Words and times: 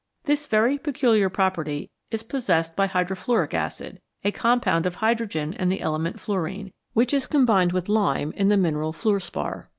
This 0.23 0.47
veiy 0.47 0.81
peculiar 0.81 1.29
property 1.29 1.91
is 2.09 2.23
possessed 2.23 2.75
by 2.75 2.87
hydrofluoric 2.87 3.53
acid, 3.53 4.01
a 4.23 4.31
compound 4.31 4.87
of 4.87 4.95
hydrogen 4.95 5.53
and 5.53 5.71
the 5.71 5.79
element 5.81 6.19
fluorine, 6.19 6.73
which 6.93 7.13
is 7.13 7.27
combined 7.27 7.71
with 7.71 7.87
lime 7.87 8.31
in 8.35 8.49
the 8.49 8.57
mineral 8.57 8.93
fluorspar. 8.93 9.67